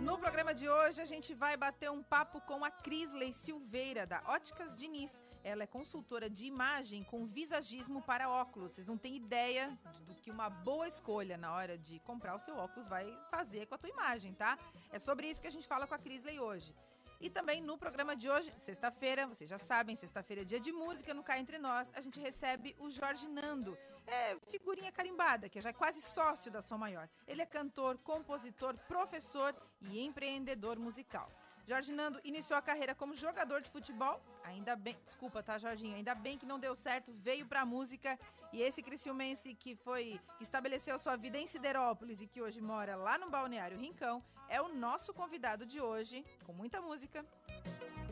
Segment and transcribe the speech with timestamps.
[0.00, 4.22] No programa de hoje a gente vai bater um papo com a Crisley Silveira da
[4.26, 5.20] Óticas Diniz.
[5.42, 8.72] Ela é consultora de imagem com visagismo para óculos.
[8.72, 9.76] Vocês não têm ideia
[10.06, 13.74] do que uma boa escolha na hora de comprar o seu óculos vai fazer com
[13.74, 14.56] a tua imagem, tá?
[14.92, 16.74] É sobre isso que a gente fala com a Crisley hoje.
[17.20, 21.12] E também no programa de hoje, sexta-feira, vocês já sabem, sexta-feira é dia de música
[21.12, 23.76] no Cá Entre Nós, a gente recebe o Jorge Nando.
[24.10, 27.06] É figurinha carimbada, que já é quase sócio da Som Maior.
[27.26, 31.30] Ele é cantor, compositor, professor e empreendedor musical.
[31.66, 34.18] Jorge Nando iniciou a carreira como jogador de futebol.
[34.42, 35.94] Ainda bem, desculpa, tá, Jorginho?
[35.94, 38.18] Ainda bem que não deu certo, veio pra música.
[38.50, 42.96] E esse criciumense que foi que estabeleceu sua vida em Siderópolis e que hoje mora
[42.96, 47.22] lá no Balneário Rincão, é o nosso convidado de hoje, com muita música.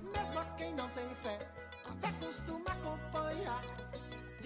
[0.02, 1.38] Mesmo quem não tem fé,
[1.86, 3.62] a fé costuma acompanhar.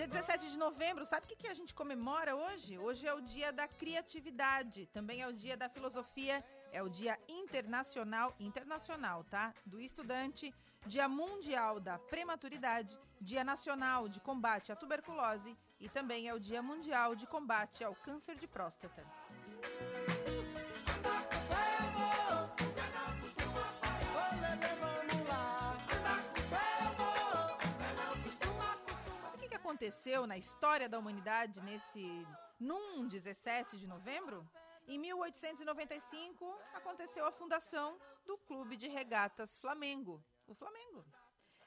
[0.00, 2.78] Dia 17 de novembro, sabe o que, que a gente comemora hoje?
[2.78, 7.18] Hoje é o dia da criatividade, também é o dia da filosofia, é o dia
[7.28, 9.52] internacional, internacional, tá?
[9.66, 10.54] Do estudante,
[10.86, 16.62] dia mundial da prematuridade, dia nacional de combate à tuberculose e também é o dia
[16.62, 19.04] mundial de combate ao câncer de próstata.
[29.80, 32.26] Aconteceu na história da humanidade nesse
[32.58, 34.46] num 17 de novembro?
[34.86, 41.02] Em 1895 aconteceu a fundação do Clube de Regatas Flamengo, o Flamengo.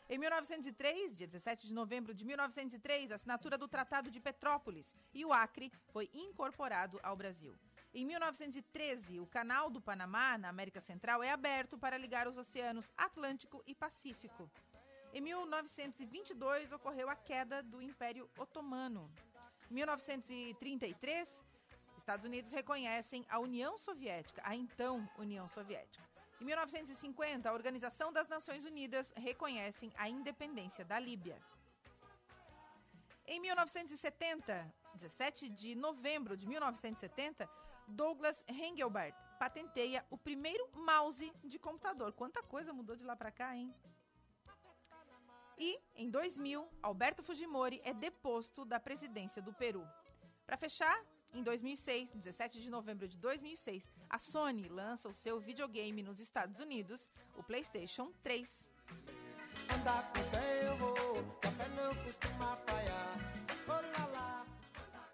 [0.08, 5.34] Em 1903, dia 17 de novembro de 1903, assinatura do Tratado de Petrópolis e o
[5.34, 7.58] Acre foi incorporado ao Brasil.
[7.95, 12.94] Em 1913, o Canal do Panamá, na América Central, é aberto para ligar os oceanos
[12.95, 14.47] Atlântico e Pacífico.
[15.14, 19.08] Em 1922, ocorreu a queda do Império Otomano.
[19.69, 21.45] Em 1933,
[21.95, 26.03] Estados Unidos reconhecem a União Soviética, a então União Soviética.
[26.41, 31.39] Em 1950, a Organização das Nações Unidas reconhece a independência da Líbia.
[33.28, 37.47] Em 1970, 17 de novembro de 1970,
[37.88, 42.13] Douglas Engelbart patenteia o primeiro mouse de computador.
[42.13, 43.72] Quanta coisa mudou de lá para cá, hein?
[45.66, 49.88] E, em 2000, Alberto Fujimori é deposto da presidência do Peru.
[50.46, 51.01] Para fechar,
[51.34, 56.59] em 2006, 17 de novembro de 2006, a Sony lança o seu videogame nos Estados
[56.59, 57.07] Unidos,
[57.38, 58.69] o PlayStation 3.
[59.73, 63.16] Andar com fé eu vou, que a fé não costuma falhar.
[63.66, 64.46] Ô, lá, lá.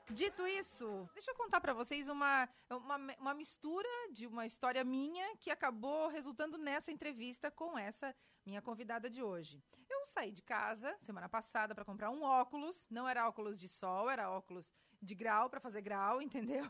[0.09, 5.37] Dito isso, deixa eu contar para vocês uma, uma, uma mistura de uma história minha
[5.37, 9.63] que acabou resultando nessa entrevista com essa minha convidada de hoje.
[9.99, 14.09] Eu saí de casa semana passada para comprar um óculos, não era óculos de sol,
[14.09, 16.63] era óculos de grau para fazer grau, entendeu?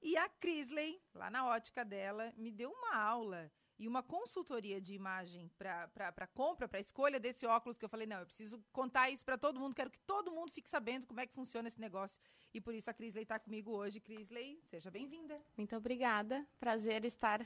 [0.00, 4.94] E a Crisley, lá na ótica dela, me deu uma aula e uma consultoria de
[4.94, 9.24] imagem para compra, para escolha desse óculos, que eu falei, não, eu preciso contar isso
[9.24, 12.20] para todo mundo, quero que todo mundo fique sabendo como é que funciona esse negócio.
[12.54, 13.98] E por isso a Crisley está comigo hoje.
[13.98, 15.42] Crisley, seja bem-vinda.
[15.56, 16.46] Muito obrigada.
[16.60, 17.44] Prazer estar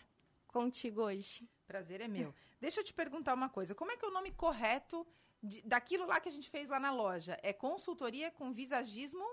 [0.53, 1.49] contigo hoje.
[1.67, 2.35] Prazer é meu.
[2.61, 3.75] Deixa eu te perguntar uma coisa.
[3.75, 5.07] Como é que é o nome correto
[5.43, 7.37] de- daquilo lá que a gente fez lá na loja?
[7.43, 9.25] É consultoria com visagismo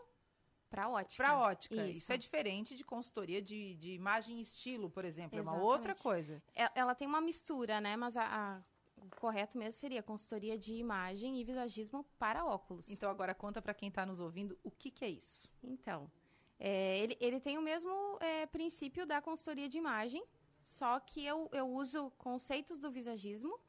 [0.70, 1.24] Para ótica.
[1.24, 1.76] para ótica.
[1.88, 1.98] Isso.
[2.00, 2.14] Isso.
[2.14, 5.38] é diferente de consultoria de, de imagem e estilo, por exemplo.
[5.38, 5.72] É uma Exatamente.
[5.78, 6.42] outra coisa.
[6.56, 7.96] E- Ela tem uma mistura, né?
[7.96, 8.62] Mas a, a-
[8.98, 12.90] o correto mesmo seria consultoria de imagem e visagismo para óculos.
[12.90, 15.48] Então agora conta para quem está nos ouvindo o que, que é isso.
[15.64, 16.12] Então,
[16.60, 20.24] é, ele, ele tem o mesmo é, princípio da consultoria de imagem,
[20.62, 23.60] só que eu, eu uso conceitos do visagismo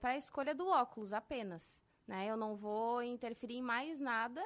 [0.00, 1.80] para a escolha do óculos apenas.
[2.06, 2.26] Né?
[2.26, 4.44] Eu não vou interferir em mais nada,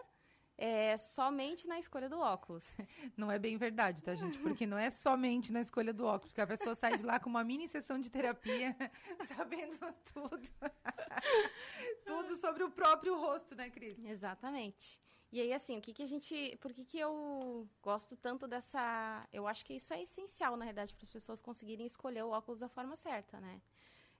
[0.58, 2.74] é, somente na escolha do óculos.
[3.16, 4.38] Não é bem verdade, tá, gente?
[4.38, 7.28] Porque não é somente na escolha do óculos, porque a pessoa sai de lá com
[7.28, 8.74] uma mini sessão de terapia,
[9.36, 9.78] sabendo
[10.12, 10.48] tudo.
[12.06, 14.02] tudo sobre o próprio rosto, né, Cris?
[14.04, 14.98] Exatamente.
[15.32, 16.56] E aí, assim, o que, que a gente.
[16.60, 19.26] Por que, que eu gosto tanto dessa.
[19.32, 22.60] Eu acho que isso é essencial, na verdade, para as pessoas conseguirem escolher o óculos
[22.60, 23.60] da forma certa, né?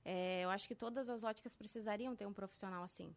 [0.04, 3.14] É, eu acho que todas as óticas precisariam ter um profissional assim.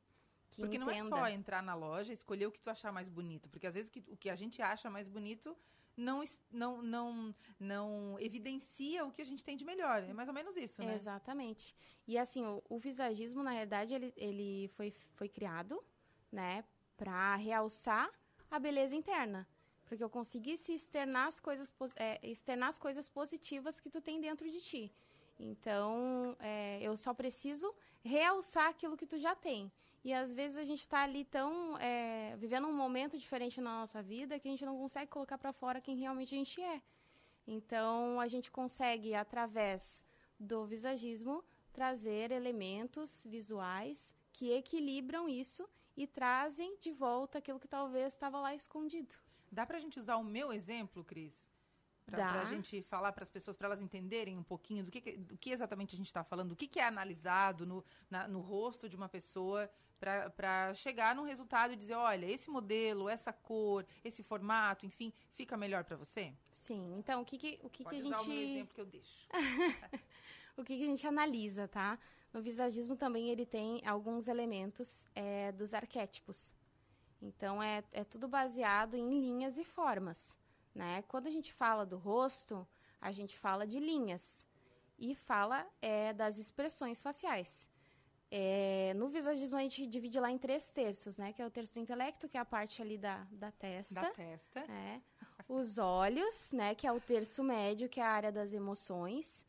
[0.51, 1.15] Que Porque não é entenda.
[1.15, 3.47] só entrar na loja e escolher o que tu achar mais bonito.
[3.49, 5.55] Porque às vezes o que, o que a gente acha mais bonito
[5.95, 10.01] não, não, não, não evidencia o que a gente tem de melhor.
[10.03, 10.93] É mais ou menos isso, né?
[10.95, 11.75] Exatamente.
[12.07, 15.83] E assim, o, o visagismo, na verdade, ele, ele foi, foi criado,
[16.31, 16.63] né,
[16.99, 18.07] para realçar
[18.51, 19.47] a beleza interna.
[19.85, 24.47] Porque eu conseguisse externar as coisas, é, externar as coisas positivas que tu tem dentro
[24.51, 24.83] de ti.
[25.39, 27.73] Então, é, eu só preciso
[28.03, 29.71] realçar aquilo que tu já tem.
[30.03, 34.01] E às vezes a gente está ali tão é, vivendo um momento diferente na nossa
[34.01, 36.81] vida que a gente não consegue colocar para fora quem realmente a gente é.
[37.47, 40.03] Então, a gente consegue, através
[40.39, 45.67] do visagismo, trazer elementos visuais que equilibram isso
[45.99, 49.15] e trazem de volta aquilo que talvez estava lá escondido.
[49.51, 51.35] Dá pra gente usar o meu exemplo, Cris?
[52.07, 52.31] Dá.
[52.31, 55.51] pra gente falar para as pessoas, para elas entenderem um pouquinho do que, do que
[55.51, 58.95] exatamente a gente está falando, do que, que é analisado no, na- no rosto de
[58.95, 59.69] uma pessoa
[59.99, 65.55] para chegar num resultado e dizer, olha, esse modelo, essa cor, esse formato, enfim, fica
[65.57, 66.33] melhor para você?
[66.51, 68.25] Sim, então o que, que, o que, Pode que a usar gente.
[68.25, 69.27] o meu exemplo que eu deixo.
[70.57, 71.99] o que, que a gente analisa, tá?
[72.33, 76.53] No visagismo também ele tem alguns elementos é, dos arquétipos.
[77.21, 80.37] Então é, é tudo baseado em linhas e formas,
[80.73, 81.03] né?
[81.07, 82.67] Quando a gente fala do rosto,
[83.01, 84.45] a gente fala de linhas
[84.97, 87.67] e fala é, das expressões faciais.
[88.31, 91.33] É, no visagismo a gente divide lá em três terços, né?
[91.33, 93.95] Que é o terço do intelecto, que é a parte ali da, da testa.
[93.95, 94.59] Da testa.
[94.59, 95.01] É.
[95.47, 99.43] Os olhos, né, que é o terço médio, que é a área das emoções.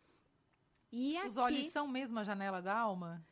[0.93, 3.25] E Os aqui, olhos são mesmo a janela da alma?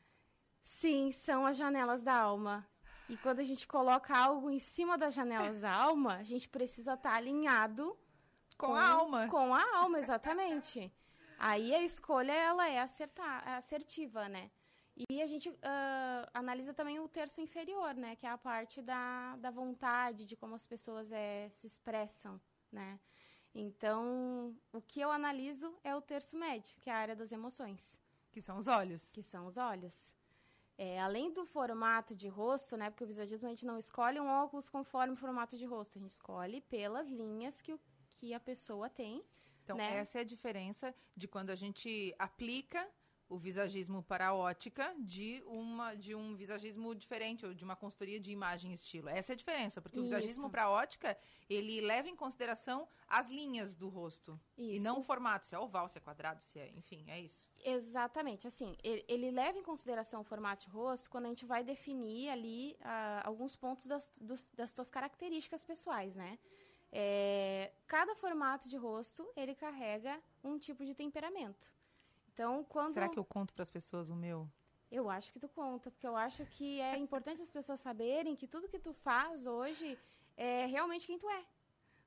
[0.62, 2.66] sim, são as janelas da alma.
[3.08, 6.94] E quando a gente coloca algo em cima das janelas da alma, a gente precisa
[6.94, 7.96] estar alinhado
[8.56, 9.28] Com, a alma.
[9.28, 10.92] Com a alma, exatamente.
[11.38, 14.50] Aí a escolha ela é, acertar, é assertiva, né?
[15.10, 18.16] E a gente ah, analisa também o terço inferior, né?
[18.16, 22.40] Que é a parte da, da vontade, de como as pessoas eh, se expressam,
[22.72, 22.98] né?
[23.54, 27.98] Então, o que eu analiso é o terço médio, que é a área das emoções,
[28.30, 29.10] Que são os olhos.
[29.12, 30.14] que são os olhos.
[30.76, 32.88] É, além do formato de rosto, né?
[32.88, 36.00] Porque o visagismo a gente não escolhe um óculos conforme o formato de rosto, a
[36.00, 37.80] gente escolhe pelas linhas que, o,
[38.10, 39.24] que a pessoa tem.
[39.64, 39.96] Então, né?
[39.96, 42.88] essa é a diferença de quando a gente aplica
[43.28, 48.18] o visagismo para a ótica de, uma, de um visagismo diferente, ou de uma consultoria
[48.18, 49.08] de imagem e estilo.
[49.08, 50.50] Essa é a diferença, porque o visagismo Isso.
[50.50, 51.16] para a ótica,
[51.48, 54.40] ele leva em consideração as linhas do rosto.
[54.56, 54.84] E Isso.
[54.84, 56.70] não o formato, se é oval, se é quadrado, se é...
[56.76, 57.48] Enfim, é isso.
[57.64, 61.62] Exatamente, assim, ele, ele leva em consideração o formato de rosto quando a gente vai
[61.62, 66.38] definir ali ah, alguns pontos das, dos- das suas características pessoais, né?
[66.90, 71.76] É, cada formato de rosto, ele carrega um tipo de temperamento.
[72.38, 72.92] Então, quando...
[72.94, 74.48] Será que eu conto para as pessoas o meu?
[74.92, 78.46] Eu acho que tu conta, porque eu acho que é importante as pessoas saberem que
[78.46, 79.98] tudo que tu faz hoje
[80.36, 81.44] é realmente quem tu é.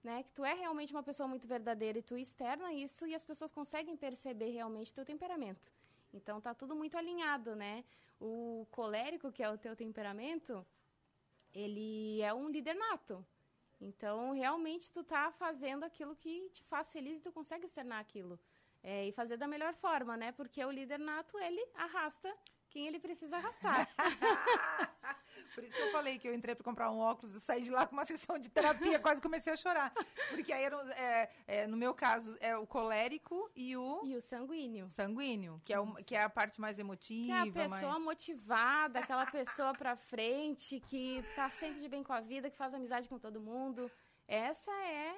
[0.01, 0.23] Né?
[0.23, 3.51] Que tu é realmente uma pessoa muito verdadeira e tu externa isso e as pessoas
[3.51, 5.69] conseguem perceber realmente teu temperamento.
[6.13, 7.83] Então tá tudo muito alinhado, né?
[8.17, 10.65] O colérico, que é o teu temperamento,
[11.53, 13.25] ele é um líder nato.
[13.81, 18.39] Então, realmente, tu tá fazendo aquilo que te faz feliz e tu consegue externar aquilo.
[18.83, 20.31] É, e fazer da melhor forma, né?
[20.31, 22.35] Porque o líder nato, ele arrasta
[22.71, 23.87] quem ele precisa arrastar.
[25.53, 27.69] Por isso que eu falei que eu entrei para comprar um óculos e saí de
[27.69, 29.93] lá com uma sessão de terapia, quase comecei a chorar.
[30.29, 34.21] Porque aí, era, é, é, no meu caso, é o colérico e o e o
[34.21, 34.87] sanguíneo.
[34.87, 37.35] sanguíneo, que é, o, que é a parte mais Que emotiva.
[37.35, 38.03] é a pessoa mais...
[38.03, 42.73] motivada, aquela pessoa pra frente, que tá sempre de bem com a vida, que faz
[42.73, 43.91] amizade com todo mundo.
[44.27, 45.13] Essa é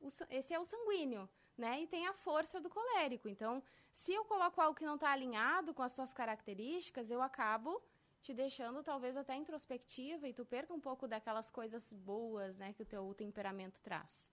[0.00, 1.82] o esse é o sanguíneo, né?
[1.82, 3.28] E tem a força do colérico.
[3.28, 3.62] Então,
[3.92, 7.82] se eu coloco algo que não está alinhado com as suas características, eu acabo
[8.22, 12.82] te deixando talvez até introspectiva e tu perca um pouco daquelas coisas boas, né, que
[12.82, 14.30] o teu temperamento traz.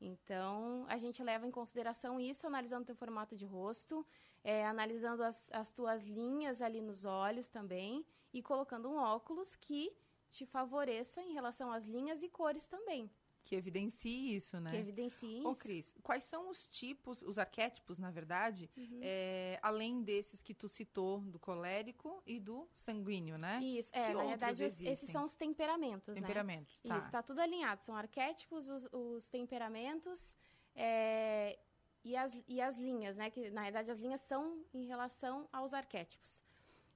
[0.00, 4.06] Então, a gente leva em consideração isso, analisando teu formato de rosto,
[4.42, 9.92] é, analisando as, as tuas linhas ali nos olhos também e colocando um óculos que
[10.30, 13.10] te favoreça em relação às linhas e cores também,
[13.44, 14.70] Que evidencie isso, né?
[14.70, 15.60] que evidencie Ô, isso.
[15.60, 19.00] Cris, quais são os tipos, os arquétipos, na verdade, Uhum.
[19.02, 23.60] é, além desses que tu citou, do colérico e do sanguíneo, né?
[23.62, 24.92] Isso, é, Que na verdade, existem?
[24.92, 26.20] esses são os temperamentos, né?
[26.20, 26.98] Temperamentos, tá.
[26.98, 27.82] Isso, tá tudo alinhado.
[27.82, 30.36] São arquétipos, os, os temperamentos
[30.74, 31.58] é,
[32.04, 33.30] e, as, e as linhas, né?
[33.30, 36.42] Que, na verdade, as linhas são em relação aos arquétipos.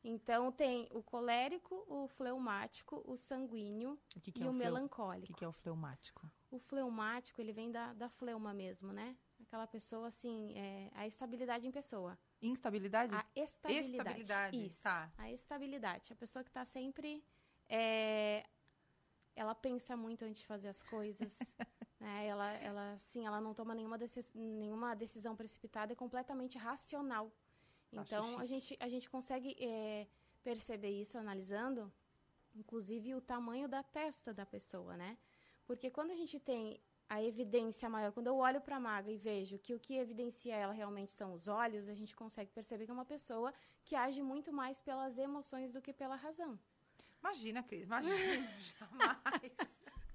[0.07, 4.53] Então, tem o colérico, o fleumático, o sanguíneo O que, que e é o o,
[4.53, 4.71] fleu...
[4.71, 5.27] o melancólico.
[5.29, 6.31] que, que é o fleumático?
[6.51, 9.17] O fleumático, ele vem da, da fleuma mesmo, né?
[9.41, 12.19] Aquela pessoa, assim, é, a estabilidade em pessoa.
[12.43, 13.15] Instabilidade?
[13.15, 14.21] A estabilidade.
[14.21, 14.83] Estabilidade, Isso.
[14.83, 15.11] tá.
[15.17, 16.13] A estabilidade.
[16.13, 17.25] A pessoa que está sempre.
[17.69, 18.45] é,
[19.37, 21.37] ela pensa muito antes de fazer as coisas.
[21.99, 22.27] né?
[22.27, 27.33] Ela, ela, sim, ela não toma nenhuma, decis- nenhuma decisão precipitada, é completamente racional.
[28.03, 30.07] Então, a gente, a gente consegue é,
[30.43, 31.93] perceber isso analisando,
[32.55, 35.17] inclusive, o tamanho da testa da pessoa, né?
[35.67, 39.17] Porque quando a gente tem a evidência maior, quando eu olho para a maga e
[39.17, 42.91] vejo que o que evidencia ela realmente são os olhos, a gente consegue perceber que
[42.91, 43.53] é uma pessoa
[43.85, 46.59] que age muito mais pelas emoções do que pela razão.
[47.21, 48.15] Imagina, Cris, imagina,
[48.79, 49.53] jamais.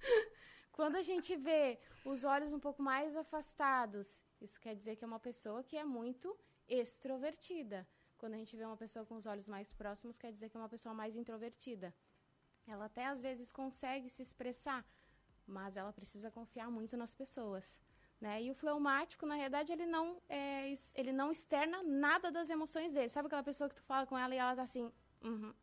[0.72, 5.08] Quando a gente vê os olhos um pouco mais afastados, isso quer dizer que é
[5.08, 6.38] uma pessoa que é muito
[6.70, 7.88] extrovertida.
[8.18, 10.60] Quando a gente vê uma pessoa com os olhos mais próximos, quer dizer que é
[10.60, 11.94] uma pessoa mais introvertida.
[12.68, 14.86] Ela até às vezes consegue se expressar,
[15.48, 17.82] mas ela precisa confiar muito nas pessoas.
[18.22, 18.44] Né?
[18.44, 23.08] E o fleumático, na realidade, ele não, é, ele não externa nada das emoções dele.
[23.08, 24.92] Sabe aquela pessoa que tu fala com ela e ela tá assim,
[25.24, 25.54] "Uhum."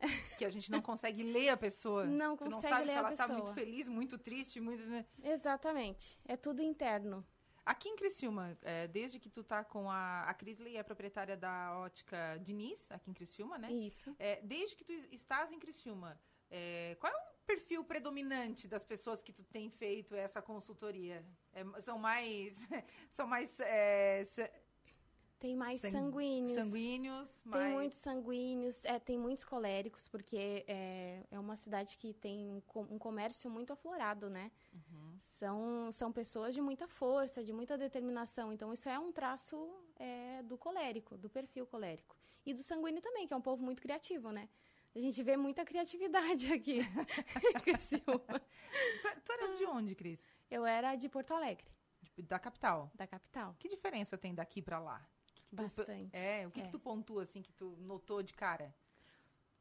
[0.38, 2.04] Que a gente não consegue ler a pessoa.
[2.04, 4.84] Não tu não consegue sabe ler se a ela tá muito feliz, muito triste, muito.
[4.84, 5.06] né?
[5.22, 6.18] Exatamente.
[6.24, 7.24] É tudo interno.
[7.68, 11.76] Aqui em Criciúma, é, desde que tu tá com a, a Crisley, é proprietária da
[11.76, 13.70] ótica Diniz, aqui em Criciúma, né?
[13.70, 14.16] Isso.
[14.18, 16.18] É, desde que tu estás em Criciúma,
[16.50, 21.22] é, qual é o perfil predominante das pessoas que tu tem feito essa consultoria?
[21.52, 22.66] É, são mais,
[23.12, 24.24] são mais é,
[25.38, 26.64] Tem mais Sang- sanguíneos.
[26.64, 27.72] sanguíneos, Tem mais...
[27.74, 32.84] muitos sanguíneos, é, tem muitos coléricos, porque é, é uma cidade que tem um, co-
[32.98, 34.50] comércio muito aflorado, né?
[35.20, 38.52] São, são pessoas de muita força, de muita determinação.
[38.52, 39.56] Então, isso é um traço
[39.96, 42.16] é, do colérico, do perfil colérico.
[42.44, 44.48] E do sanguíneo também, que é um povo muito criativo, né?
[44.94, 46.80] A gente vê muita criatividade aqui.
[47.88, 50.20] Tu, tu eras de onde, Cris?
[50.50, 51.66] Eu era de Porto Alegre,
[52.16, 52.90] De- Da capital.
[52.94, 53.54] da capital.
[53.58, 55.06] Que diferença tem daqui pra lá?
[55.48, 56.16] Que que tu- Bastante.
[56.16, 56.64] é, o que, É.
[56.64, 58.74] que tu pontua, assim, que tu notou de cara?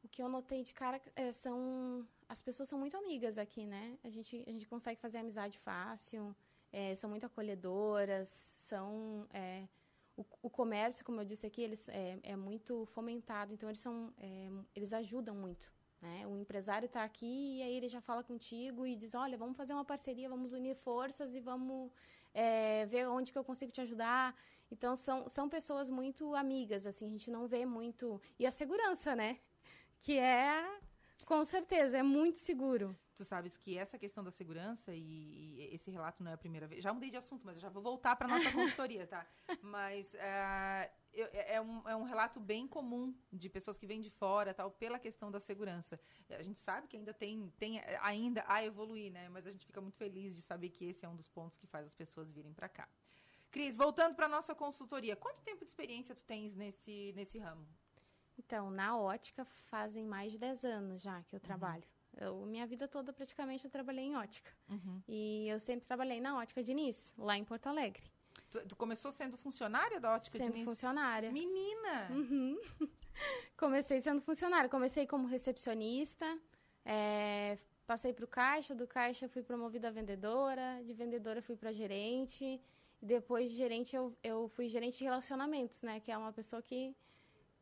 [0.04, 2.08] O que eu notei de cara é, são.
[2.30, 3.98] As pessoas são muito amigas aqui, né?
[4.04, 6.36] A gente, a gente consegue fazer amizade fácil,
[6.72, 9.26] é, são muito acolhedoras, são.
[9.34, 9.68] é,
[10.16, 14.14] o, o comércio, como eu disse aqui, eles, é, é muito fomentado, então eles são.
[14.18, 15.72] é, eles ajudam muito.
[16.02, 16.28] Né?
[16.28, 19.74] O empresário está aqui e aí ele já fala contigo e diz: olha, vamos fazer
[19.74, 21.92] uma parceria, vamos unir forças e vamos
[22.34, 24.36] é, ver onde que eu consigo te ajudar.
[24.70, 28.22] Então, são, são pessoas muito amigas, assim, a gente não vê muito.
[28.38, 29.40] E a segurança, né?
[30.02, 30.80] Que é,
[31.26, 32.96] com certeza, é muito seguro.
[33.16, 36.68] Tu sabes que essa questão da segurança e, e esse relato não é a primeira
[36.68, 36.84] vez.
[36.84, 39.26] Já mudei de assunto, mas eu já vou voltar para nossa consultoria, tá?
[39.64, 44.02] Mas ah, eu- é, é um, é um relato bem comum de pessoas que vêm
[44.02, 46.00] de fora, tal, pela questão da segurança.
[46.30, 49.28] A gente sabe que ainda tem, tem ainda a evoluir, né?
[49.30, 51.66] Mas a gente fica muito feliz de saber que esse é um dos pontos que
[51.66, 52.88] faz as pessoas virem para cá.
[53.52, 57.66] Cris, voltando para nossa consultoria, quanto tempo de experiência tu tens nesse, nesse ramo?
[58.38, 61.84] Então, na ótica, fazem mais de 10 anos já que eu trabalho.
[62.16, 64.52] Eu, minha vida toda, praticamente, eu trabalhei em ótica.
[65.08, 68.04] E eu sempre trabalhei na ótica Diniz, lá em Porto Alegre.
[68.50, 70.66] Tu, tu começou sendo funcionária da ótica sendo Diniz?
[70.66, 71.32] funcionária.
[71.32, 72.10] Menina!
[72.12, 72.60] Uhum.
[73.58, 74.70] Comecei sendo funcionária.
[74.70, 76.26] Comecei como recepcionista,
[76.86, 81.72] é, passei para o caixa, do caixa fui promovida a vendedora, de vendedora fui para
[81.72, 82.62] gerente,
[83.08, 86.00] depois de gerente eu, eu fui gerente de relacionamentos, né?
[86.00, 86.96] Que é uma pessoa que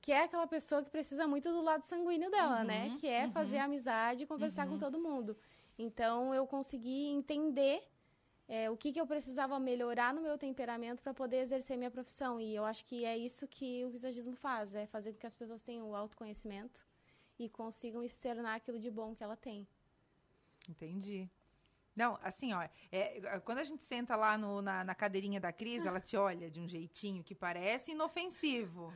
[0.01, 2.89] que é aquela pessoa que precisa muito do lado sanguíneo dela, né?
[2.89, 3.31] Uhum, Que é uhum.
[3.31, 4.73] fazer amizade e conversar Uhum.
[4.73, 5.35] com todo mundo.
[5.79, 7.81] Então eu consegui entender
[8.47, 12.39] é, o que, que eu precisava melhorar no meu temperamento para poder exercer minha profissão.
[12.39, 15.35] E eu acho que é isso que o visagismo faz, é fazer com que as
[15.35, 16.85] pessoas tenham o autoconhecimento
[17.39, 19.67] e consigam externar aquilo de bom que ela tem.
[20.69, 21.27] Entendi.
[21.95, 25.85] Não, assim, ó, é, quando a gente senta lá no- na, na cadeirinha da Cris,
[25.85, 28.93] ela te olha de um jeitinho que parece inofensivo.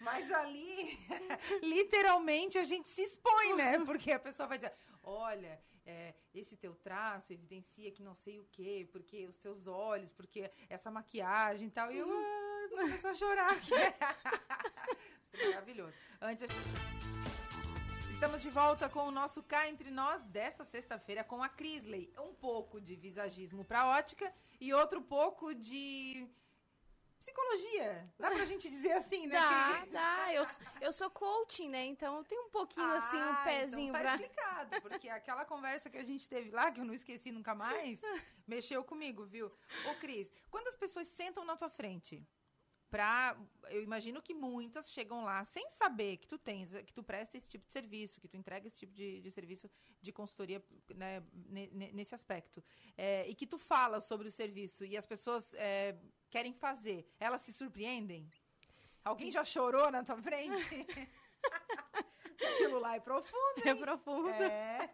[0.00, 0.98] Mas ali,
[1.62, 3.78] literalmente, a gente se expõe, né?
[3.84, 4.72] Porque a pessoa vai dizer,
[5.02, 10.10] olha, é, esse teu traço evidencia que não sei o quê, porque os teus olhos,
[10.10, 11.92] porque essa maquiagem e tal.
[11.92, 13.70] E eu ai, vou começar a chorar aqui.
[15.32, 15.94] Isso é maravilhoso.
[16.20, 16.48] Antes,
[18.24, 22.10] Estamos de volta com o nosso Cá Entre Nós dessa sexta-feira com a Crisley.
[22.18, 26.26] Um pouco de visagismo para ótica e outro pouco de
[27.18, 28.10] psicologia.
[28.18, 29.36] Dá pra gente dizer assim, né?
[29.38, 29.92] Dá, Cris?
[29.92, 30.32] dá.
[30.32, 30.44] Eu,
[30.80, 31.84] eu sou coaching, né?
[31.84, 34.14] Então eu tenho um pouquinho assim, um Ah, pezinho então tá pra.
[34.14, 38.00] explicado, porque aquela conversa que a gente teve lá, que eu não esqueci nunca mais,
[38.48, 39.52] mexeu comigo, viu?
[39.90, 42.26] Ô, Cris, quando as pessoas sentam na tua frente,
[42.94, 43.36] pra,
[43.70, 47.48] eu imagino que muitas chegam lá sem saber que tu tens, que tu presta esse
[47.48, 49.68] tipo de serviço, que tu entrega esse tipo de, de serviço
[50.00, 50.62] de consultoria
[50.94, 52.62] né, ne- ne- nesse aspecto.
[52.96, 55.96] É, e que tu fala sobre o serviço e as pessoas é,
[56.30, 58.30] querem fazer, elas se surpreendem?
[59.02, 60.86] Alguém já chorou na tua frente?
[62.54, 63.62] Aquilo lá é profundo.
[63.68, 64.28] É profundo.
[64.30, 64.92] É.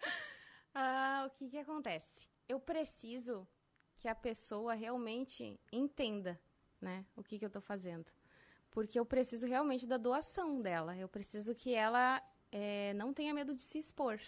[0.74, 2.28] Ah, o que que acontece?
[2.48, 3.46] Eu preciso
[3.98, 6.40] que a pessoa realmente entenda,
[6.80, 8.06] né, o que que eu tô fazendo.
[8.70, 10.96] Porque eu preciso realmente da doação dela.
[10.96, 12.22] Eu preciso que ela
[12.52, 14.20] eh, não tenha medo de se expor.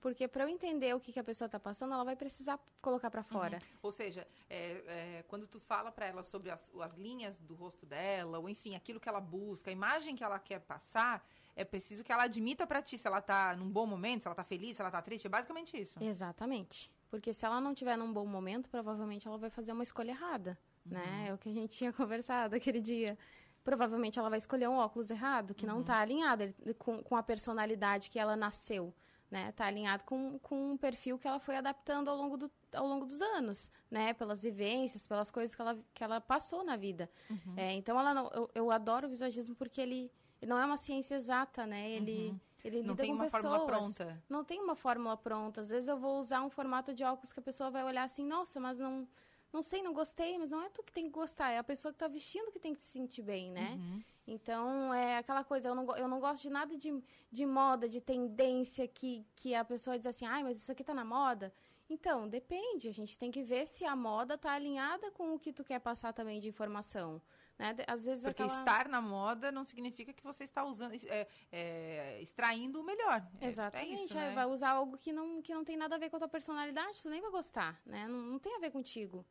[0.00, 3.10] Porque para eu entender o que, que a pessoa está passando, ela vai precisar colocar
[3.10, 3.58] para fora.
[3.82, 7.84] Ou seja, é, é, quando tu fala pra ela sobre as, as linhas do rosto
[7.84, 12.02] dela, ou enfim, aquilo que ela busca, a imagem que ela quer passar, é preciso
[12.02, 14.76] que ela admita pra ti se ela tá num bom momento, se ela tá feliz,
[14.76, 15.26] se ela tá triste.
[15.26, 16.02] É basicamente isso.
[16.02, 16.90] Exatamente.
[17.10, 20.58] Porque se ela não tiver num bom momento, provavelmente ela vai fazer uma escolha errada,
[20.84, 21.26] né?
[21.28, 23.16] É o que a gente tinha conversado aquele dia.
[23.62, 27.22] Provavelmente ela vai escolher um óculos errado, que não está alinhado ele- com, com a
[27.22, 28.94] personalidade que ela nasceu,
[29.30, 29.52] né?
[29.52, 33.04] Tá alinhado com, com um perfil que ela foi adaptando ao longo, do, ao longo
[33.04, 34.14] dos anos, né?
[34.14, 37.10] Pelas vivências, pelas coisas que ela, que ela passou na vida.
[37.56, 40.10] É, então, ela não, eu, eu adoro o visagismo porque ele,
[40.40, 41.90] ele não é uma ciência exata, né?
[41.90, 42.34] Ele,
[42.64, 43.42] ele Não lida tem com uma pessoas.
[43.42, 44.22] fórmula pronta.
[44.28, 45.60] Não tem uma fórmula pronta.
[45.60, 48.24] Às vezes eu vou usar um formato de óculos que a pessoa vai olhar assim,
[48.24, 49.06] nossa, mas não,
[49.52, 51.92] não sei, não gostei, mas não é tu que tem que gostar, é a pessoa
[51.92, 53.74] que está vestindo que tem que se sentir bem, né?
[53.74, 54.02] Uhum.
[54.26, 57.02] Então, é aquela coisa, eu não, eu não gosto de nada de,
[57.32, 60.94] de moda, de tendência, que, que a pessoa diz assim, ai, mas isso aqui tá
[60.94, 61.52] na moda.
[61.88, 65.52] Então, depende, a gente tem que ver se a moda tá alinhada com o que
[65.52, 67.20] tu quer passar também de informação.
[67.60, 67.76] Né?
[67.86, 68.58] Às vezes Porque aquela...
[68.58, 73.22] estar na moda não significa que você está usando, é, é, extraindo o melhor.
[73.38, 74.34] É- Exatamente, É isso, é, né?
[74.34, 77.02] vai usar algo que não, que não tem nada a ver com a tua personalidade,
[77.02, 78.08] tu nem vai gostar, né?
[78.08, 79.26] Não, não tem a ver contigo.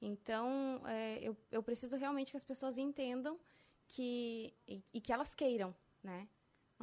[0.00, 3.38] Então, é, eu, eu preciso realmente que as pessoas entendam
[3.86, 6.26] que, e, e que elas queiram, né?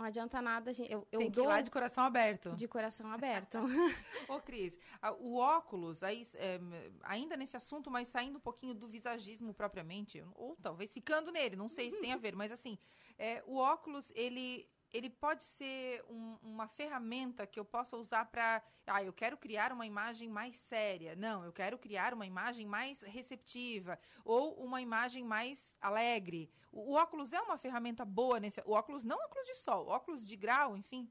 [0.02, 2.56] Não adianta nada, gente, eu, eu Tem que dou ir lá de coração aberto.
[2.56, 3.60] de coração aberto.
[4.28, 4.76] Ô, Cris,
[5.20, 6.60] o óculos, aí, é,
[7.04, 11.68] ainda nesse assunto, mas saindo um pouquinho do visagismo propriamente, ou talvez ficando nele, não
[11.68, 12.80] sei se tem a ver, mas assim,
[13.16, 18.62] é, o óculos, ele, ele pode ser um- uma ferramenta que eu possa usar para.
[18.86, 21.16] Ah, eu quero criar uma imagem mais séria.
[21.16, 23.98] Não, eu quero criar uma imagem mais receptiva.
[24.26, 26.52] Ou uma imagem mais alegre.
[26.72, 28.62] O, o óculos é uma ferramenta boa nesse.
[28.66, 31.10] O óculos, não óculos de sol, óculos de grau, enfim.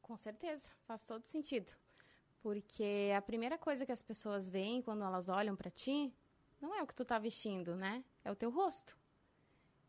[0.00, 1.72] Com certeza, faz todo sentido.
[2.40, 6.14] Porque a primeira coisa que as pessoas veem quando elas olham pra ti
[6.60, 8.04] não é o que tu tá vestindo, né?
[8.24, 8.96] É o teu rosto.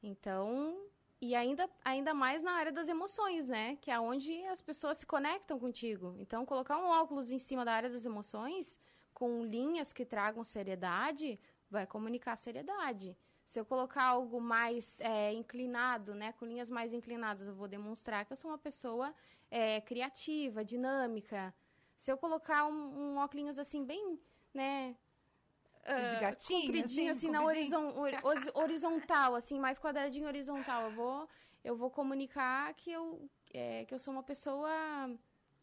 [0.02, 0.87] Então,
[1.20, 3.76] e ainda, ainda mais na área das emoções, né?
[3.82, 6.16] Que é onde as pessoas se conectam contigo.
[6.20, 8.80] Então, colocar um óculos em cima da área das emoções,
[9.14, 13.18] com linhas que tragam seriedade, vai comunicar seriedade.
[13.46, 16.34] Se eu colocar algo mais é, inclinado, né?
[16.34, 19.14] Com linhas mais inclinadas, eu vou demonstrar que eu sou uma pessoa
[19.50, 21.54] é, criativa, dinâmica.
[21.96, 24.20] Se eu colocar um, um óculos assim, bem,
[24.54, 24.96] né?
[25.88, 30.84] De ah, gatinho, compridinho, assim, assim, na horizon, hor- hori- horizontal, assim, mais quadradinho horizontal.
[30.86, 31.30] Eu vou,
[31.64, 34.70] eu vou comunicar que eu, é, que eu sou uma pessoa.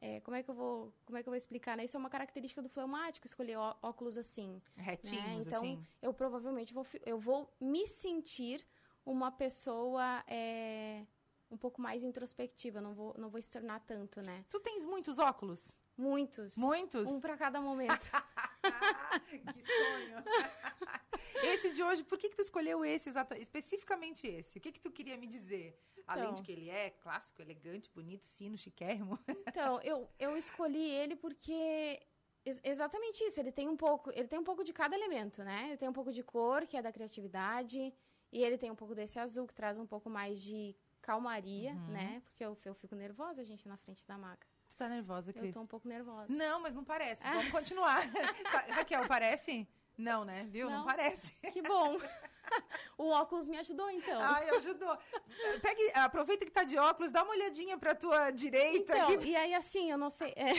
[0.01, 1.77] é, como é que eu vou, como é que eu vou explicar?
[1.77, 1.85] Né?
[1.85, 4.63] Isso é uma característica do fleumático, escolher ó- óculos assim.
[4.77, 5.35] Retinhos, né?
[5.47, 5.87] Então, assim.
[6.01, 8.67] eu provavelmente vou, eu vou me sentir
[9.05, 11.05] uma pessoa é,
[11.51, 12.81] um pouco mais introspectiva.
[12.81, 14.43] Não vou, não vou externar tanto, né?
[14.49, 15.79] Tu tens muitos óculos?
[15.97, 16.57] Muitos.
[16.57, 17.09] Muitos?
[17.09, 18.11] Um para cada momento.
[19.55, 20.25] que sonho!
[21.45, 24.59] esse de hoje, por que, que tu escolheu esse, especificamente esse?
[24.59, 25.79] O que, que tu queria me dizer?
[26.07, 26.35] Além Então.
[26.35, 29.19] de que ele é clássico, elegante, bonito, fino, chiquérrimo.
[29.49, 32.01] Então, eu, eu escolhi ele porque
[32.45, 35.69] ex- exatamente isso, ele tem um pouco, ele tem um pouco de cada elemento, né?
[35.69, 37.93] Ele tem um pouco de cor, que é da criatividade,
[38.33, 41.87] e ele tem um pouco desse azul que traz um pouco mais de calmaria, Uhum.
[41.89, 42.21] né?
[42.25, 44.47] Porque eu, eu fico nervosa, gente, na frente da maca.
[44.75, 45.55] Tu tá nervosa, Eu Cris?
[45.55, 46.27] tô um pouco nervosa.
[46.29, 47.23] Não, mas não parece.
[47.23, 48.03] Vamos continuar.
[48.51, 49.69] Tá, Raquel, parece?
[49.97, 50.49] Não, né?
[50.51, 50.69] Viu?
[50.69, 50.85] Não, Não.
[50.85, 51.33] parece.
[51.53, 51.97] Que bom!
[52.99, 54.21] o óculos me ajudou, então.
[54.21, 54.99] Ai, ajudou.
[55.63, 58.93] Pegue, aproveita que tá de óculos, dá uma olhadinha pra tua direita.
[58.97, 59.29] Então, aqui.
[59.29, 60.33] e aí assim, eu não sei.
[60.37, 60.55] é.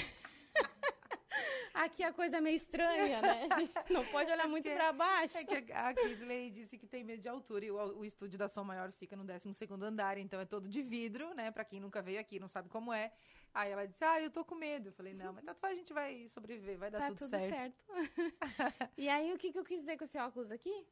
[1.75, 3.47] Aqui a coisa é meio estranha, né?
[3.91, 5.37] Não pode olhar muito porque- pra baixo.
[5.37, 8.47] É que a Crisley disse que tem medo de altura e o, o estúdio da
[8.47, 9.49] Som Maior fica no 12
[9.83, 11.51] andar, então é todo de vidro, né?
[11.51, 13.11] Pra quem nunca veio aqui, não sabe como é.
[13.53, 14.89] Aí ela disse, ah, eu tô com medo.
[14.89, 17.49] Eu falei, não, mas tá, a gente vai sobreviver, vai dar tá tudo, tudo certo.
[17.49, 17.83] certo.
[18.97, 20.87] e aí, o que, que eu quis dizer com esse óculos aqui?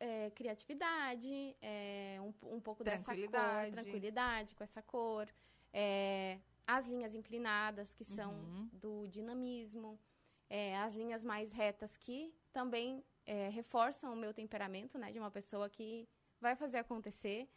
[0.00, 3.72] É, criatividade, é, um, um pouco dessa cor, Tranquilidade.
[3.72, 5.28] tranquilidade com essa cor.
[5.72, 8.68] é, as linhas inclinadas, que são Uhum.
[8.72, 9.98] do dinamismo.
[10.54, 15.10] é, as linhas mais retas, que também é, reforçam o meu temperamento, né?
[15.10, 16.06] De uma pessoa que
[16.38, 17.48] vai fazer acontecer,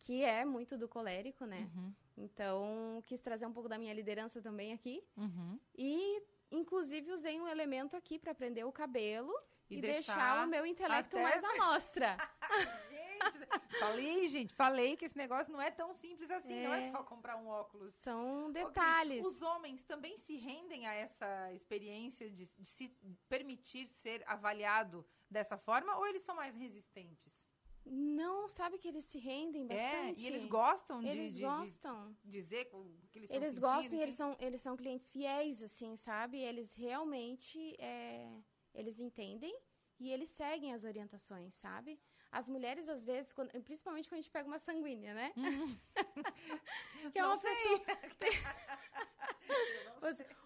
[0.00, 1.70] que é muito do colérico, né?
[1.74, 5.02] Uhum, Então, quis trazer um pouco da minha liderança também aqui.
[5.16, 5.58] uhum.
[5.74, 9.32] E, inclusive, usei um elemento aqui para prender o cabelo
[9.70, 12.16] E e, deixar deixar, o meu intelecto até- mais à mostra.
[13.78, 16.90] Falei, gente, falei que esse negócio não é tão simples assim, não é É.
[16.90, 17.92] só comprar um óculos.
[17.94, 19.24] São detalhes.
[19.26, 22.88] Os homens também se rendem a essa experiência de, de se
[23.28, 27.50] permitir ser avaliado dessa forma ou eles são mais resistentes?
[27.84, 30.22] Não, sabe que eles se rendem bastante.
[30.22, 32.16] É, e eles gostam de, Eles de- de gostam.
[32.22, 35.96] dizer o que eles Eles sentindo, gostam e eles são, eles são clientes fiéis, assim,
[35.96, 36.38] sabe?
[36.38, 38.40] Eles realmente, é,
[38.72, 39.52] eles entendem
[39.98, 41.98] e eles seguem as orientações, sabe?
[42.32, 45.32] As mulheres, às vezes, quando- principalmente quando a gente pega uma sanguínea, né?
[47.12, 47.54] que é Não uma sei.
[47.54, 47.80] pessoa.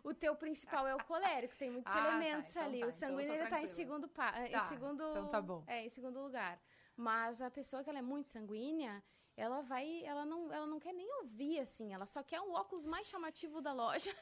[0.04, 2.80] O, teu principal é o colérico, tem muitos Ah, tá, elementos então ali.
[2.80, 5.28] tá, o então sanguíneo eu tô ainda tá em segundo pa, Tá, em segundo, então
[5.28, 5.64] tá bom.
[5.66, 6.60] É, em segundo lugar.
[6.96, 9.02] Mas a pessoa que ela é muito sanguínea,
[9.36, 12.84] ela vai, ela não, ela não quer nem ouvir assim, ela só quer o óculos
[12.84, 14.14] mais chamativo da loja.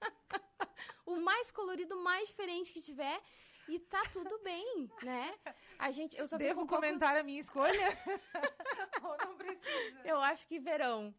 [1.06, 3.20] o mais colorido, mais diferente que tiver.
[3.68, 5.34] E tá tudo bem, né?
[5.78, 7.72] A gente, eu só Devo um pouco- comentar a minha escolha?
[9.04, 10.00] Ou não precisa?
[10.04, 11.14] Eu acho que verão.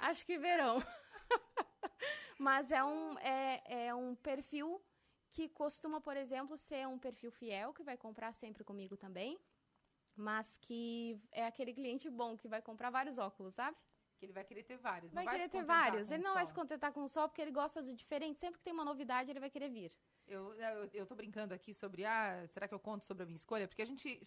[0.00, 0.78] Acho que verão.
[2.38, 4.82] Mas é um, é, é um perfil
[5.30, 9.38] que costuma, por exemplo, ser um perfil fiel, que vai comprar sempre comigo também.
[10.14, 13.76] Mas que é aquele cliente bom que vai comprar vários óculos, sabe?
[14.22, 15.12] Que ele vai querer ter vários.
[15.12, 16.08] Vai, vai querer ter vários.
[16.12, 16.50] Ele um não vai só.
[16.50, 18.38] se contentar com um só, porque ele gosta do diferente.
[18.38, 19.92] Sempre que tem uma novidade, ele vai querer vir.
[20.28, 23.34] Eu, eu, eu tô brincando aqui sobre, ah, será que eu conto sobre a minha
[23.34, 23.66] escolha?
[23.66, 24.20] Porque a gente,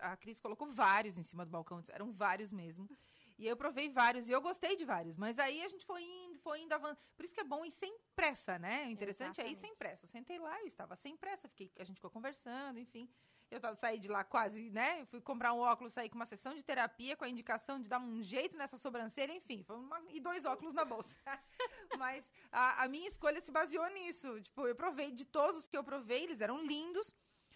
[0.00, 2.90] a, a Cris colocou vários em cima do balcão, eram vários mesmo.
[3.38, 5.16] E eu provei vários, e eu gostei de vários.
[5.16, 6.98] Mas aí a gente foi indo, foi indo avançando.
[7.16, 8.88] Por isso que é bom ir sem pressa, né?
[8.88, 9.78] O interessante é ir sem Exatamente.
[9.78, 10.04] pressa.
[10.04, 13.08] Eu sentei lá, eu estava sem pressa, fiquei, a gente ficou conversando, enfim.
[13.50, 15.00] Eu tava, saí de lá quase, né?
[15.00, 17.88] Eu fui comprar um óculos, saí com uma sessão de terapia, com a indicação de
[17.88, 19.64] dar um jeito nessa sobrancelha, enfim.
[19.68, 21.16] Uma, e dois óculos na bolsa.
[21.98, 24.40] Mas a, a minha escolha se baseou nisso.
[24.42, 27.14] Tipo, eu provei de todos os que eu provei, eles eram lindos,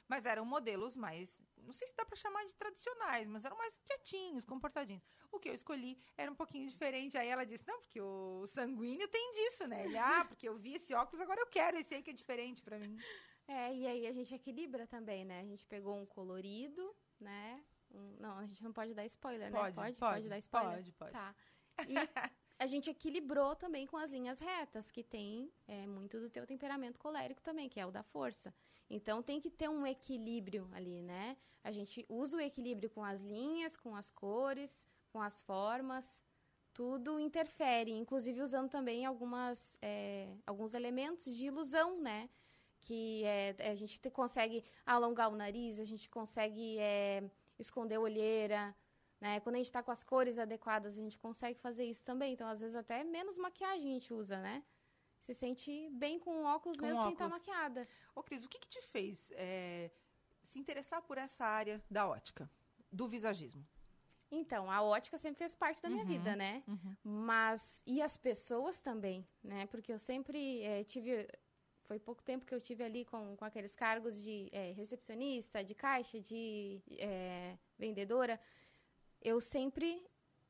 [0.08, 3.78] mas eram modelos mais, não sei se dá pra chamar de tradicionais, mas eram mais
[3.78, 5.02] quietinhos, comportadinhos.
[5.30, 7.16] O que eu escolhi era um pouquinho diferente.
[7.16, 10.74] Aí ela disse: "Não, porque o sanguíneo tem disso, né?" Ele: "Ah, porque eu vi
[10.74, 12.98] esse óculos, agora eu quero esse aí que é diferente pra mim."
[13.46, 15.40] É, e aí a gente equilibra também, né?
[15.40, 17.62] A gente pegou um colorido, né?
[17.90, 19.58] Um- não, a gente não pode dar spoiler, né?
[19.58, 20.76] Pode, pode dar spoiler?
[20.76, 21.12] Pode, pode.
[21.12, 21.34] Tá.
[21.88, 21.94] E
[22.58, 26.98] a gente equilibrou também com as linhas retas, que tem é, muito do teu temperamento
[26.98, 28.54] colérico também, que é o da força.
[28.90, 31.36] Então tem que ter um equilíbrio ali, né?
[31.64, 36.22] A gente usa o equilíbrio com as linhas, com as cores, com as formas.
[36.74, 42.28] Tudo interfere, inclusive usando também algumas, é, alguns elementos de ilusão, né?
[42.82, 47.22] Que é, a gente te- consegue alongar o nariz, a gente consegue é,
[47.58, 48.74] esconder a olheira,
[49.20, 49.38] né?
[49.40, 52.32] Quando a gente tá com as cores adequadas, a gente consegue fazer isso também.
[52.32, 54.62] Então, às vezes, até menos maquiagem a gente usa, né?
[55.20, 57.40] Se sente bem com óculos Com mesmo sem estar óculos.
[57.46, 57.86] maquiada.
[58.16, 59.88] Ô, Cris, o que, que te fez é,
[60.42, 62.50] se interessar por essa área da ótica,
[62.90, 63.64] do visagismo?
[64.28, 66.64] Então, a ótica sempre fez parte da minha Uhum, vida, né?
[66.66, 66.96] uhum.
[67.04, 69.66] Mas, e as pessoas também, né?
[69.66, 71.28] Porque eu sempre eh, tive.
[71.82, 75.74] Foi pouco tempo que eu tive ali com, com aqueles cargos de eh, recepcionista, de
[75.74, 78.40] caixa, de eh, vendedora.
[79.20, 80.04] Eu sempre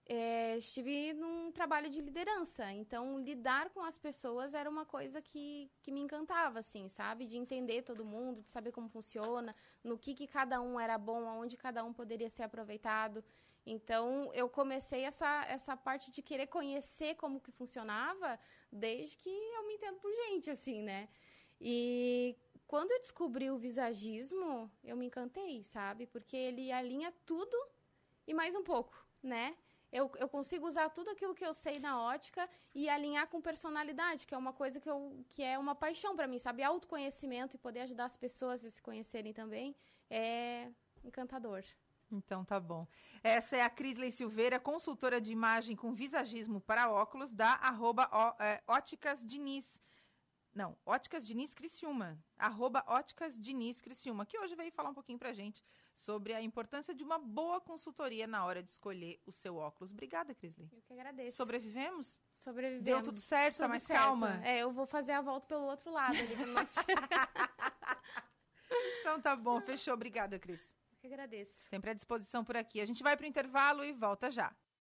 [0.07, 2.71] eh, estive num trabalho de liderança.
[2.73, 7.27] Então, lidar com as pessoas era uma coisa que, que me encantava, assim, sabe?
[7.27, 11.29] De entender todo mundo, de saber como funciona, no que, que cada um era bom,
[11.29, 13.25] aonde cada um poderia ser aproveitado.
[13.65, 18.39] Então, eu comecei essa, essa parte de querer conhecer como que funcionava
[18.73, 21.09] desde que eu me entendo por gente, assim, né?
[21.65, 26.07] E quando eu descobri o visagismo, eu me encantei, sabe?
[26.07, 27.57] Porque ele alinha tudo
[28.27, 29.57] e mais um pouco, né?
[29.93, 34.27] Eu, eu consigo usar tudo aquilo que eu sei na ótica e alinhar com personalidade,
[34.27, 36.65] que é uma coisa que, eu, que é uma paixão para mim, sabe?
[36.65, 39.77] Autoconhecimento e poder ajudar as pessoas a se conhecerem também
[40.11, 40.69] é
[41.05, 41.63] encantador.
[42.11, 42.89] Então tá bom.
[43.23, 48.35] Essa é a Crisley Silveira, consultora de imagem com visagismo para óculos da arroba ó-
[48.43, 49.79] é, Óticas Diniz.
[50.55, 52.19] Não, Óticas Diniz Criciúma.
[52.39, 55.63] Arroba Óticas Diniz Criciúma, que hoje veio falar um pouquinho pra gente
[55.95, 59.93] sobre a importância de uma boa consultoria na hora de escolher o seu óculos.
[59.93, 60.69] Obrigada, Crisley.
[60.73, 61.37] Eu que agradeço.
[61.39, 62.21] Sobrevivemos?
[62.37, 62.85] Sobrevivemos.
[62.85, 63.57] Deu tudo certo?
[63.59, 64.01] tá Tudo mais certo.
[64.01, 64.41] calma?
[64.45, 66.35] É, eu vou fazer a volta pelo outro lado ali.
[69.01, 69.93] Então tá bom, fechou.
[69.95, 70.73] Obrigada, Cris.
[70.91, 71.53] Eu que agradeço.
[71.69, 72.81] Sempre à disposição por aqui.
[72.81, 74.55] A gente vai pro intervalo e volta já.